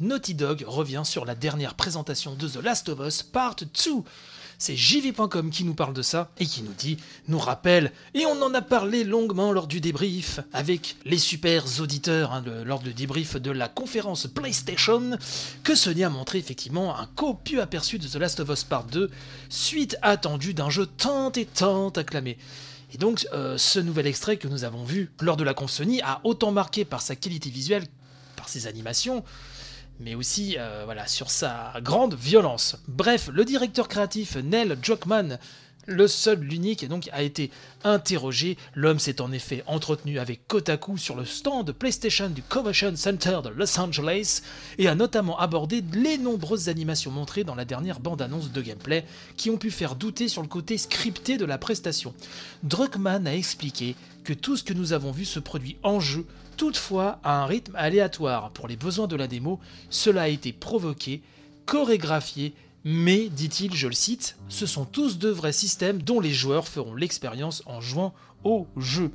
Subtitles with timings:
[0.00, 3.66] Naughty Dog revient sur la dernière présentation de The Last of Us Part 2.
[4.56, 8.40] C'est jv.com qui nous parle de ça et qui nous dit, nous rappelle, et on
[8.40, 13.36] en a parlé longuement lors du débrief avec les super auditeurs hein, lors du débrief
[13.36, 15.18] de la conférence PlayStation,
[15.64, 19.10] que Sony a montré effectivement un copieux aperçu de The Last of Us Part 2,
[19.48, 22.38] suite attendue d'un jeu tant et tant acclamé.
[22.94, 26.00] Et donc, euh, ce nouvel extrait que nous avons vu lors de la conf Sony
[26.02, 27.84] a autant marqué par sa qualité visuelle,
[28.36, 29.24] par ses animations,
[30.00, 32.76] mais aussi euh, voilà, sur sa grande violence.
[32.88, 35.38] Bref, le directeur créatif Neil Druckmann,
[35.88, 37.50] le seul, l'unique, donc a été
[37.82, 38.56] interrogé.
[38.74, 43.48] L'homme s'est en effet entretenu avec Kotaku sur le stand PlayStation du Convention Center de
[43.48, 44.42] Los Angeles
[44.76, 49.04] et a notamment abordé les nombreuses animations montrées dans la dernière bande-annonce de gameplay
[49.36, 52.14] qui ont pu faire douter sur le côté scripté de la prestation.
[52.62, 56.26] Druckmann a expliqué que tout ce que nous avons vu se produit en jeu
[56.58, 58.50] toutefois à un rythme aléatoire.
[58.50, 59.58] Pour les besoins de la démo,
[59.88, 61.22] cela a été provoqué,
[61.64, 62.52] chorégraphié,
[62.90, 66.94] mais, dit-il, je le cite, ce sont tous de vrais systèmes dont les joueurs feront
[66.94, 68.14] l'expérience en jouant
[68.44, 69.10] au jeu.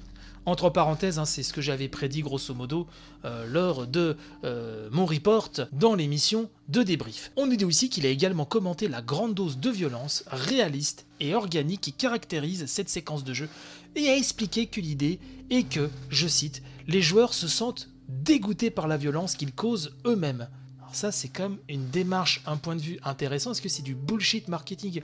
[0.46, 2.86] Entre parenthèses, hein, c'est ce que j'avais prédit grosso modo
[3.26, 7.32] euh, lors de euh, mon report dans l'émission de débrief.
[7.36, 11.34] On nous dit aussi qu'il a également commenté la grande dose de violence réaliste et
[11.34, 13.50] organique qui caractérise cette séquence de jeu
[13.96, 15.18] et a expliqué que l'idée
[15.50, 20.48] est que, je cite, les joueurs se sentent dégoûtés par la violence qu'ils causent eux-mêmes.
[20.94, 23.52] Ça, c'est comme une démarche, un point de vue intéressant.
[23.52, 25.02] Est-ce que c'est du bullshit marketing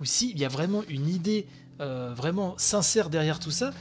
[0.00, 1.46] ou s'il y a vraiment une idée
[1.80, 3.72] euh, vraiment sincère derrière tout ça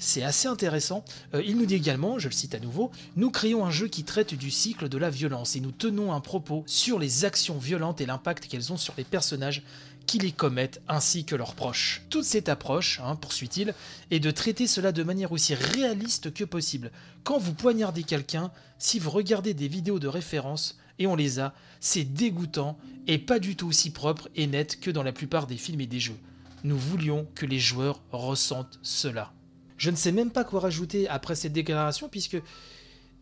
[0.00, 1.04] c'est assez intéressant.
[1.34, 4.04] Euh, il nous dit également, je le cite à nouveau, Nous créons un jeu qui
[4.04, 8.00] traite du cycle de la violence et nous tenons un propos sur les actions violentes
[8.00, 9.64] et l'impact qu'elles ont sur les personnages
[10.06, 12.02] qui les commettent ainsi que leurs proches.
[12.10, 13.74] Toute cette approche, hein, poursuit-il,
[14.10, 16.92] est de traiter cela de manière aussi réaliste que possible.
[17.24, 21.54] Quand vous poignardez quelqu'un, si vous regardez des vidéos de référence, et on les a,
[21.80, 25.56] c'est dégoûtant et pas du tout aussi propre et net que dans la plupart des
[25.56, 26.18] films et des jeux.
[26.64, 29.32] Nous voulions que les joueurs ressentent cela.
[29.76, 32.38] Je ne sais même pas quoi rajouter après cette déclaration puisque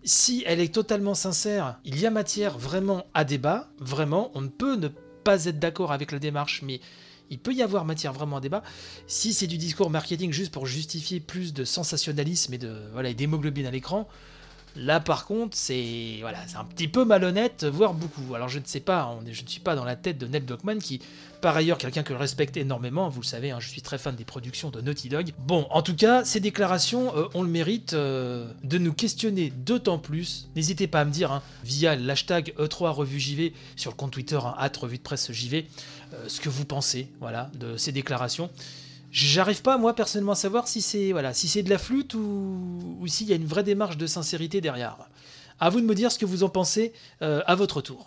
[0.03, 4.49] si elle est totalement sincère, il y a matière vraiment à débat, vraiment, on ne
[4.49, 6.81] peut ne pas être d'accord avec la démarche, mais
[7.29, 8.63] il peut y avoir matière vraiment à débat.
[9.09, 13.67] Si c'est du discours marketing juste pour justifier plus de sensationnalisme et de voilà, d'hémoglobine
[13.67, 14.09] à l'écran,
[14.77, 16.21] Là, par contre, c'est
[16.55, 18.35] un petit peu malhonnête, voire beaucoup.
[18.35, 20.79] Alors, je ne sais pas, je ne suis pas dans la tête de Neil Druckmann,
[20.79, 21.01] qui,
[21.41, 23.09] par ailleurs, quelqu'un que je respecte énormément.
[23.09, 25.33] Vous le savez, hein, je suis très fan des productions de Naughty Dog.
[25.39, 29.99] Bon, en tout cas, ces déclarations euh, ont le mérite euh, de nous questionner d'autant
[29.99, 30.49] plus.
[30.57, 34.39] N'hésitez pas à me dire hein, via l'hashtag E3 Revue JV sur le compte Twitter,
[34.43, 35.67] hein, de presse JV,
[36.13, 38.51] euh, ce que vous pensez, voilà, de ces déclarations.
[39.17, 43.07] J'arrive pas, moi, personnellement, à savoir si c'est voilà, si de la flûte ou, ou
[43.07, 45.09] s'il y a une vraie démarche de sincérité derrière.
[45.59, 48.05] À vous de me dire ce que vous en pensez euh, à votre tour.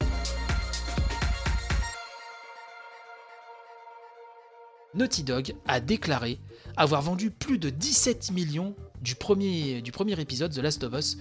[4.94, 6.38] Naughty Dog a déclaré
[6.78, 11.18] avoir vendu plus de 17 millions du premier, du premier épisode The Last of Us,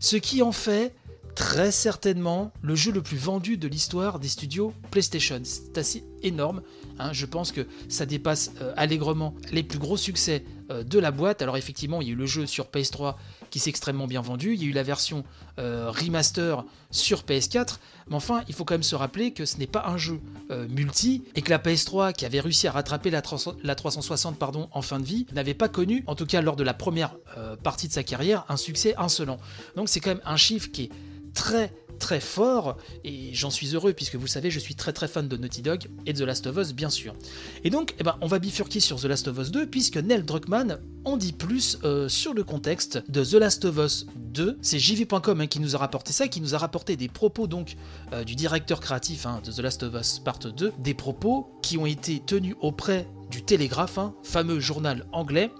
[0.00, 0.94] ce qui en fait
[1.34, 5.40] très certainement le jeu le plus vendu de l'histoire des studios PlayStation.
[5.44, 6.62] C'est assez énorme.
[6.98, 7.12] Hein.
[7.12, 11.42] Je pense que ça dépasse euh, allègrement les plus gros succès euh, de la boîte.
[11.42, 13.16] Alors effectivement, il y a eu le jeu sur PS3
[13.50, 14.54] qui s'est extrêmement bien vendu.
[14.54, 15.24] Il y a eu la version
[15.58, 17.78] euh, remaster sur PS4.
[18.08, 20.20] Mais enfin, il faut quand même se rappeler que ce n'est pas un jeu
[20.68, 24.98] multi et que la PS3 qui avait réussi à rattraper la, 360 pardon, en fin
[24.98, 27.14] de vie n'avait pas connu, en tout cas lors de la première
[27.62, 29.38] partie de sa carrière, un succès insolent.
[29.76, 30.90] Donc c'est quand même un chiffre qui est
[31.34, 35.28] très très fort et j'en suis heureux puisque vous savez je suis très très fan
[35.28, 37.14] de Naughty Dog et de The Last of Us bien sûr.
[37.62, 40.24] Et donc eh ben, on va bifurquer sur The Last of Us 2 puisque Neil
[40.24, 44.58] Druckmann en dit plus euh, sur le contexte de The Last of Us 2.
[44.62, 47.76] C'est jv.com hein, qui nous a rapporté ça, qui nous a rapporté des propos donc
[48.12, 51.78] euh, du directeur créatif hein, de The Last of Us Part 2, des propos qui
[51.78, 55.50] ont été tenus auprès du Télégraphe, hein, fameux journal anglais.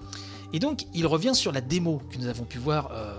[0.52, 3.18] Et donc il revient sur la démo que nous avons pu voir euh,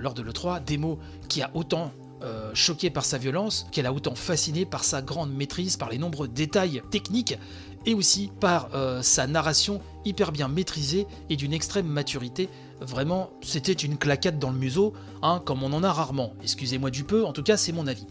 [0.00, 0.98] lors de l'E3, démo
[1.28, 5.32] qui a autant euh, choqué par sa violence, qu'elle a autant fasciné par sa grande
[5.32, 7.38] maîtrise, par les nombreux détails techniques
[7.84, 12.48] et aussi par euh, sa narration hyper bien maîtrisée et d'une extrême maturité.
[12.80, 14.92] Vraiment, c'était une claquette dans le museau,
[15.22, 16.32] hein, comme on en a rarement.
[16.42, 18.06] Excusez-moi du peu, en tout cas c'est mon avis.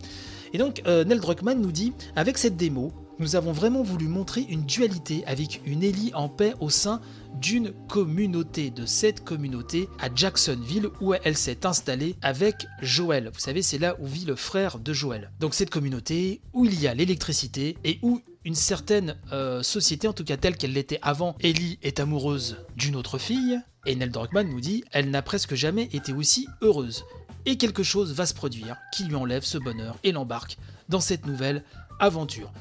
[0.54, 4.66] Et donc, Neil Druckmann nous dit, avec cette démo, nous avons vraiment voulu montrer une
[4.66, 7.02] dualité avec une Ellie en paix au sein
[7.40, 13.30] d'une communauté, de cette communauté à Jacksonville où elle s'est installée avec Joël.
[13.34, 15.32] Vous savez, c'est là où vit le frère de Joël.
[15.40, 20.14] Donc cette communauté où il y a l'électricité et où une certaine euh, société, en
[20.14, 24.48] tout cas telle qu'elle l'était avant, Ellie est amoureuse d'une autre fille, et Nell Druckmann
[24.48, 27.06] nous dit, elle n'a presque jamais été aussi heureuse.
[27.48, 30.58] et quelque chose va se produire qui lui enlève ce bonheur et l'embarque
[30.90, 31.64] dans cette nouvelle
[32.00, 32.52] aventure.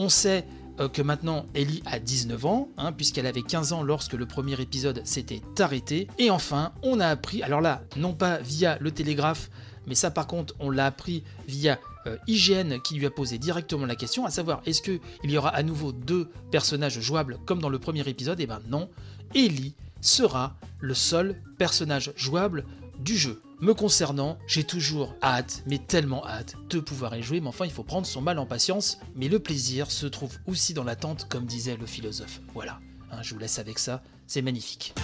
[0.00, 0.46] On sait
[0.80, 4.58] euh, que maintenant Ellie a 19 ans, hein, puisqu'elle avait 15 ans lorsque le premier
[4.58, 6.08] épisode s'était arrêté.
[6.18, 9.50] Et enfin, on a appris, alors là, non pas via le télégraphe,
[9.86, 13.84] mais ça par contre, on l'a appris via euh, IGN qui lui a posé directement
[13.84, 17.68] la question, à savoir est-ce qu'il y aura à nouveau deux personnages jouables comme dans
[17.68, 18.40] le premier épisode?
[18.40, 18.88] Et eh ben non,
[19.34, 22.64] Ellie sera le seul personnage jouable
[22.98, 23.42] du jeu.
[23.60, 27.70] Me concernant, j'ai toujours hâte, mais tellement hâte, de pouvoir y jouer, mais enfin il
[27.70, 31.44] faut prendre son mal en patience, mais le plaisir se trouve aussi dans l'attente, comme
[31.44, 32.40] disait le philosophe.
[32.54, 32.80] Voilà,
[33.12, 34.94] hein, je vous laisse avec ça, c'est magnifique.